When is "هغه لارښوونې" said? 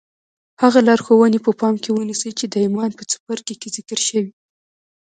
0.61-1.39